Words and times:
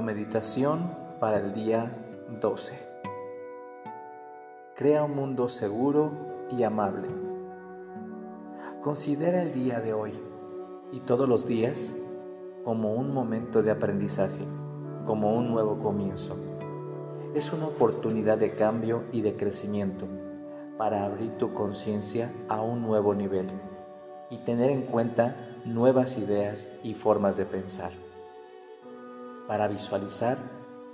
Meditación 0.00 0.96
para 1.20 1.38
el 1.38 1.52
día 1.52 1.92
12. 2.40 2.74
Crea 4.74 5.04
un 5.04 5.14
mundo 5.14 5.50
seguro 5.50 6.12
y 6.50 6.62
amable. 6.62 7.08
Considera 8.82 9.42
el 9.42 9.52
día 9.52 9.80
de 9.80 9.92
hoy 9.92 10.12
y 10.90 11.00
todos 11.00 11.28
los 11.28 11.46
días 11.46 11.94
como 12.64 12.94
un 12.94 13.12
momento 13.12 13.62
de 13.62 13.70
aprendizaje, 13.72 14.46
como 15.04 15.36
un 15.36 15.50
nuevo 15.50 15.78
comienzo. 15.78 16.34
Es 17.34 17.52
una 17.52 17.66
oportunidad 17.66 18.38
de 18.38 18.54
cambio 18.54 19.04
y 19.12 19.20
de 19.20 19.36
crecimiento 19.36 20.06
para 20.78 21.04
abrir 21.04 21.36
tu 21.36 21.52
conciencia 21.52 22.32
a 22.48 22.62
un 22.62 22.80
nuevo 22.80 23.14
nivel 23.14 23.50
y 24.30 24.38
tener 24.38 24.70
en 24.70 24.82
cuenta 24.82 25.36
nuevas 25.66 26.16
ideas 26.16 26.70
y 26.82 26.94
formas 26.94 27.36
de 27.36 27.44
pensar 27.44 28.09
para 29.50 29.66
visualizar 29.66 30.38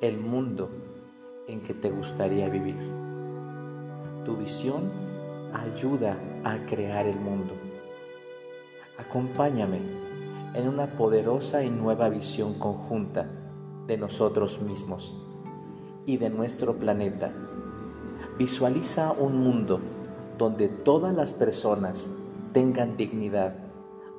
el 0.01 0.17
mundo 0.17 0.71
en 1.47 1.61
que 1.61 1.75
te 1.75 1.91
gustaría 1.91 2.49
vivir. 2.49 2.79
Tu 4.25 4.35
visión 4.35 4.91
ayuda 5.53 6.17
a 6.43 6.65
crear 6.65 7.05
el 7.05 7.21
mundo. 7.21 7.53
Acompáñame 8.97 9.81
en 10.55 10.69
una 10.69 10.87
poderosa 10.97 11.65
y 11.65 11.69
nueva 11.69 12.09
visión 12.09 12.55
conjunta 12.55 13.29
de 13.87 13.99
nosotros 13.99 14.63
mismos 14.63 15.15
y 16.07 16.17
de 16.17 16.31
nuestro 16.31 16.79
planeta. 16.79 17.35
Visualiza 18.39 19.13
un 19.13 19.37
mundo 19.37 19.81
donde 20.39 20.71
todas 20.71 21.15
las 21.15 21.35
personas 21.35 22.09
tengan 22.55 22.97
dignidad, 22.97 23.55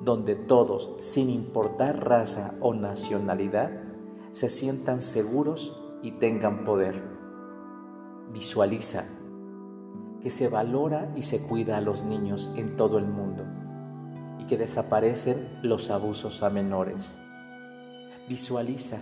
donde 0.00 0.36
todos, 0.36 0.92
sin 1.00 1.28
importar 1.28 2.06
raza 2.06 2.54
o 2.60 2.72
nacionalidad, 2.72 3.87
se 4.32 4.48
sientan 4.48 5.00
seguros 5.00 5.76
y 6.02 6.12
tengan 6.12 6.64
poder. 6.64 7.02
Visualiza 8.32 9.04
que 10.22 10.30
se 10.30 10.48
valora 10.48 11.12
y 11.16 11.22
se 11.22 11.40
cuida 11.40 11.76
a 11.76 11.80
los 11.80 12.04
niños 12.04 12.50
en 12.56 12.76
todo 12.76 12.98
el 12.98 13.06
mundo 13.06 13.44
y 14.38 14.46
que 14.46 14.56
desaparecen 14.56 15.48
los 15.62 15.90
abusos 15.90 16.42
a 16.42 16.50
menores. 16.50 17.18
Visualiza 18.28 18.98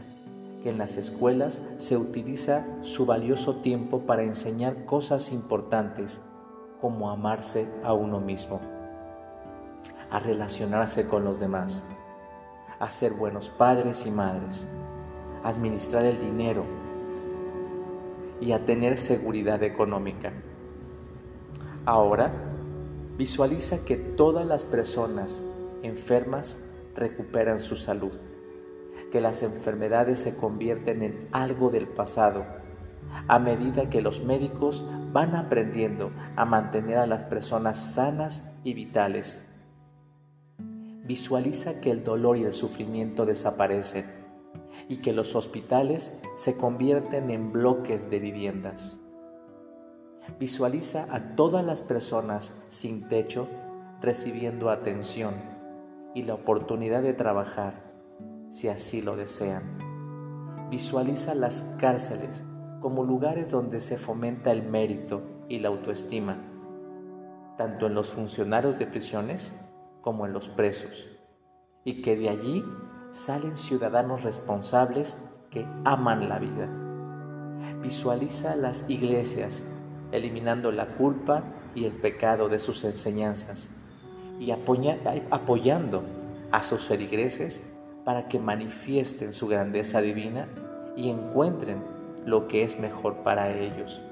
que 0.63 0.71
en 0.71 0.79
las 0.79 0.97
escuelas 0.97 1.63
se 1.77 1.97
utiliza 1.97 2.67
su 2.83 3.07
valioso 3.07 3.57
tiempo 3.57 4.01
para 4.01 4.23
enseñar 4.23 4.85
cosas 4.85 5.33
importantes 5.33 6.21
como 6.81 7.11
amarse 7.11 7.69
a 7.83 7.93
uno 7.93 8.21
mismo, 8.21 8.61
a 10.11 10.21
relacionarse 10.21 11.07
con 11.07 11.25
los 11.25 11.41
demás, 11.41 11.85
a 12.79 12.91
ser 12.91 13.15
buenos 13.15 13.49
padres 13.49 14.07
y 14.07 14.11
madres, 14.11 14.69
administrar 15.45 16.05
el 16.05 16.19
dinero 16.19 16.65
y 18.41 18.53
a 18.53 18.65
tener 18.65 18.99
seguridad 18.99 19.63
económica. 19.63 20.33
Ahora, 21.85 22.33
visualiza 23.17 23.85
que 23.85 23.97
todas 23.97 24.47
las 24.47 24.65
personas 24.65 25.43
enfermas 25.83 26.59
recuperan 26.95 27.61
su 27.61 27.77
salud, 27.77 28.13
que 29.11 29.21
las 29.21 29.43
enfermedades 29.43 30.21
se 30.21 30.37
convierten 30.37 31.03
en 31.03 31.29
algo 31.33 31.71
del 31.71 31.87
pasado 31.87 32.45
a 33.29 33.39
medida 33.39 33.89
que 33.89 34.03
los 34.03 34.23
médicos 34.23 34.85
van 35.13 35.35
aprendiendo 35.35 36.11
a 36.37 36.45
mantener 36.45 36.99
a 36.99 37.07
las 37.07 37.25
personas 37.25 37.95
sanas 37.95 38.53
y 38.65 38.75
vitales. 38.75 39.45
Visualiza 41.05 41.81
que 41.81 41.91
el 41.91 42.05
dolor 42.05 42.37
y 42.37 42.45
el 42.45 42.53
sufrimiento 42.53 43.27
desaparecen 43.27 44.26
y 44.89 44.99
que 44.99 45.13
los 45.13 45.35
hospitales 45.35 46.21
se 46.35 46.57
convierten 46.57 47.31
en 47.31 47.53
bloques 47.53 48.11
de 48.11 48.21
viviendas. 48.21 49.01
Visualiza 50.39 51.07
a 51.11 51.37
todas 51.37 51.65
las 51.65 51.83
personas 51.83 52.63
sin 52.69 53.09
techo 53.09 53.49
recibiendo 54.01 54.71
atención 54.71 55.35
y 56.15 56.25
la 56.25 56.35
oportunidad 56.35 57.03
de 57.03 57.13
trabajar 57.13 57.93
si 58.51 58.69
así 58.69 59.03
lo 59.03 59.17
desean. 59.17 59.79
Visualiza 60.71 61.35
las 61.35 61.63
cárceles 61.79 62.45
como 62.81 63.05
lugares 63.05 63.51
donde 63.51 63.81
se 63.81 63.97
fomenta 63.97 64.53
el 64.53 64.63
mérito 64.63 65.23
y 65.49 65.59
la 65.61 65.69
autoestima, 65.69 66.39
tanto 67.57 67.87
en 67.87 67.95
los 67.95 68.09
funcionarios 68.09 68.79
de 68.79 68.87
prisiones 68.87 69.55
como 70.01 70.27
en 70.27 70.33
los 70.33 70.49
presos, 70.49 71.09
y 71.85 72.03
que 72.03 72.17
de 72.17 72.29
allí 72.29 72.65
salen 73.17 73.57
ciudadanos 73.57 74.23
responsables 74.23 75.17
que 75.51 75.67
aman 75.85 76.29
la 76.29 76.39
vida. 76.39 76.69
Visualiza 77.83 78.57
las 78.57 78.85
iglesias 78.89 79.65
eliminando 80.13 80.71
la 80.71 80.87
culpa 80.87 81.43
y 81.75 81.87
el 81.87 81.93
pecado 81.93 82.49
de 82.51 82.61
sus 82.61 82.85
enseñanzas 82.85 83.71
y 84.39 84.51
apoyando 84.51 86.03
a 86.53 86.63
sus 86.63 86.85
feligreses 86.85 87.67
para 88.05 88.29
que 88.29 88.39
manifiesten 88.39 89.33
su 89.33 89.49
grandeza 89.49 90.03
divina 90.03 90.47
y 90.95 91.09
encuentren 91.09 91.83
lo 92.27 92.49
que 92.49 92.65
es 92.65 92.79
mejor 92.79 93.23
para 93.23 93.51
ellos. 93.51 94.03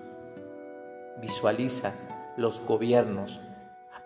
Visualiza 1.21 1.93
los 2.39 2.61
gobiernos 2.61 3.39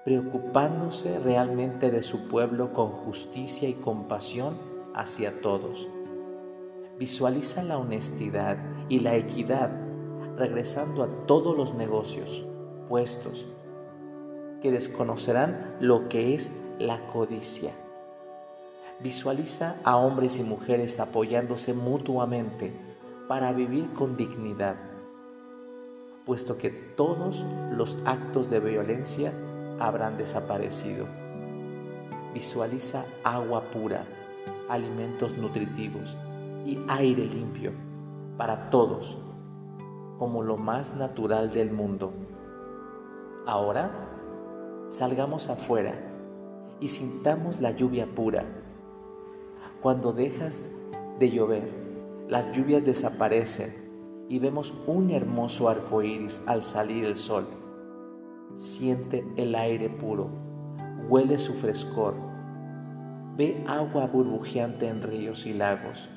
preocupándose 0.04 1.20
realmente 1.20 1.90
de 1.92 2.02
su 2.02 2.28
pueblo 2.28 2.72
con 2.72 2.90
justicia 2.90 3.68
y 3.68 3.74
compasión 3.74 4.77
hacia 4.98 5.40
todos. 5.40 5.88
Visualiza 6.98 7.62
la 7.62 7.78
honestidad 7.78 8.58
y 8.88 8.98
la 8.98 9.14
equidad 9.14 9.70
regresando 10.36 11.04
a 11.04 11.08
todos 11.26 11.56
los 11.56 11.74
negocios, 11.74 12.44
puestos, 12.88 13.46
que 14.60 14.72
desconocerán 14.72 15.76
lo 15.80 16.08
que 16.08 16.34
es 16.34 16.50
la 16.78 16.98
codicia. 17.06 17.72
Visualiza 19.00 19.76
a 19.84 19.96
hombres 19.96 20.40
y 20.40 20.42
mujeres 20.42 20.98
apoyándose 20.98 21.72
mutuamente 21.72 22.72
para 23.28 23.52
vivir 23.52 23.92
con 23.92 24.16
dignidad, 24.16 24.76
puesto 26.26 26.58
que 26.58 26.70
todos 26.70 27.44
los 27.70 27.96
actos 28.04 28.50
de 28.50 28.58
violencia 28.58 29.32
habrán 29.78 30.16
desaparecido. 30.16 31.06
Visualiza 32.34 33.04
agua 33.22 33.70
pura 33.70 34.04
alimentos 34.68 35.36
nutritivos 35.36 36.16
y 36.66 36.78
aire 36.88 37.24
limpio 37.26 37.72
para 38.36 38.70
todos, 38.70 39.16
como 40.18 40.42
lo 40.42 40.56
más 40.56 40.94
natural 40.94 41.52
del 41.52 41.72
mundo. 41.72 42.12
Ahora, 43.46 43.90
salgamos 44.88 45.48
afuera 45.48 45.94
y 46.80 46.88
sintamos 46.88 47.60
la 47.60 47.70
lluvia 47.70 48.06
pura. 48.06 48.44
Cuando 49.80 50.12
dejas 50.12 50.68
de 51.18 51.30
llover, 51.30 51.70
las 52.28 52.54
lluvias 52.56 52.84
desaparecen 52.84 54.26
y 54.28 54.38
vemos 54.38 54.74
un 54.86 55.10
hermoso 55.10 55.68
arco 55.68 56.02
iris 56.02 56.42
al 56.46 56.62
salir 56.62 57.04
el 57.04 57.16
sol. 57.16 57.46
Siente 58.54 59.26
el 59.36 59.54
aire 59.54 59.88
puro, 59.88 60.28
huele 61.08 61.38
su 61.38 61.54
frescor 61.54 62.27
Ve 63.38 63.62
agua 63.68 64.06
burbujeante 64.06 64.88
en 64.88 65.00
ríos 65.00 65.46
y 65.46 65.52
lagos. 65.52 66.08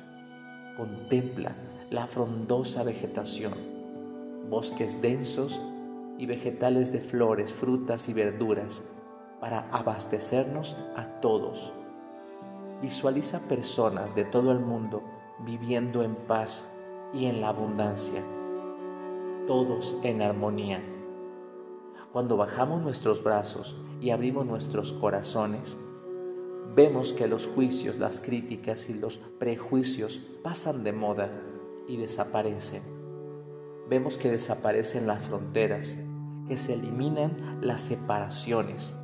Contempla 0.76 1.54
la 1.88 2.08
frondosa 2.08 2.82
vegetación, 2.82 3.52
bosques 4.50 5.00
densos 5.00 5.60
y 6.18 6.26
vegetales 6.26 6.90
de 6.90 6.98
flores, 6.98 7.52
frutas 7.52 8.08
y 8.08 8.12
verduras 8.12 8.82
para 9.40 9.68
abastecernos 9.70 10.76
a 10.96 11.20
todos. 11.20 11.72
Visualiza 12.82 13.38
personas 13.42 14.16
de 14.16 14.24
todo 14.24 14.50
el 14.50 14.58
mundo 14.58 15.04
viviendo 15.46 16.02
en 16.02 16.16
paz 16.16 16.68
y 17.14 17.26
en 17.26 17.40
la 17.40 17.50
abundancia, 17.50 18.20
todos 19.46 19.94
en 20.02 20.22
armonía. 20.22 20.82
Cuando 22.12 22.36
bajamos 22.36 22.82
nuestros 22.82 23.22
brazos 23.22 23.76
y 24.00 24.10
abrimos 24.10 24.44
nuestros 24.44 24.92
corazones, 24.94 25.78
vemos 26.74 27.12
que 27.12 27.26
los 27.26 27.46
juicios, 27.46 27.98
las 27.98 28.20
críticas 28.20 28.88
y 28.88 28.94
los 28.94 29.18
prejuicios 29.18 30.20
pasan 30.42 30.84
de 30.84 30.92
moda 30.92 31.30
y 31.86 31.96
desaparecen. 31.96 32.82
Vemos 33.88 34.16
que 34.16 34.30
desaparecen 34.30 35.06
las 35.06 35.20
fronteras, 35.20 35.96
que 36.48 36.56
se 36.56 36.74
eliminan 36.74 37.58
las 37.60 37.82
separaciones. 37.82 38.94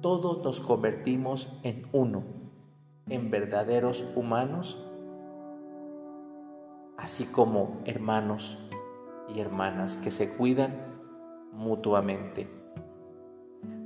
Todos 0.00 0.42
nos 0.42 0.60
convertimos 0.60 1.52
en 1.62 1.86
uno, 1.92 2.24
en 3.08 3.30
verdaderos 3.30 4.04
humanos, 4.14 4.78
así 6.96 7.24
como 7.24 7.82
hermanos 7.84 8.58
y 9.34 9.40
hermanas 9.40 9.96
que 9.98 10.10
se 10.10 10.30
cuidan 10.30 10.74
mutuamente. 11.52 12.48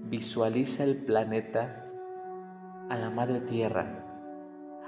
Visualiza 0.05 0.85
el 0.85 1.05
planeta 1.05 1.88
a 2.89 2.97
la 2.97 3.11
Madre 3.11 3.41
Tierra, 3.41 4.05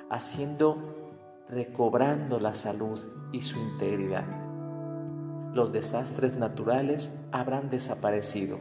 haciendo 0.09 1.01
recobrando 1.49 2.41
la 2.41 2.55
salud 2.55 3.01
y 3.33 3.43
su 3.43 3.59
integridad. 3.59 4.25
Los 5.53 5.73
desastres 5.73 6.35
naturales 6.37 7.13
habrán 7.33 7.71
desaparecido 7.71 8.59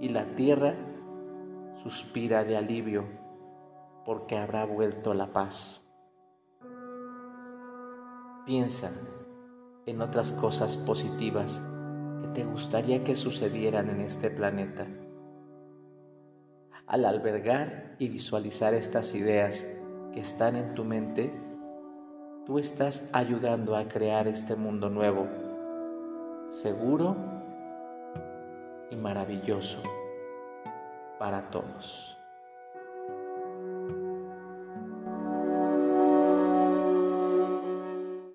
y 0.00 0.10
la 0.10 0.34
tierra 0.34 0.74
suspira 1.82 2.44
de 2.44 2.56
alivio 2.56 3.04
porque 4.04 4.36
habrá 4.36 4.64
vuelto 4.66 5.14
la 5.14 5.32
paz. 5.32 5.82
Piensa 8.44 8.90
en 9.86 10.02
otras 10.02 10.32
cosas 10.32 10.76
positivas 10.76 11.62
que 12.20 12.28
te 12.28 12.44
gustaría 12.44 13.02
que 13.02 13.16
sucedieran 13.16 13.88
en 13.88 14.02
este 14.02 14.30
planeta. 14.30 14.86
Al 16.86 17.04
albergar 17.04 17.94
y 17.98 18.08
visualizar 18.08 18.74
estas 18.74 19.14
ideas 19.14 19.66
que 20.12 20.20
están 20.20 20.56
en 20.56 20.74
tu 20.74 20.84
mente, 20.84 21.32
tú 22.46 22.58
estás 22.58 23.08
ayudando 23.12 23.76
a 23.76 23.88
crear 23.88 24.26
este 24.26 24.56
mundo 24.56 24.90
nuevo, 24.90 25.28
seguro 26.50 27.16
y 28.90 28.96
maravilloso 28.96 29.82
para 31.18 31.50
todos. 31.50 32.19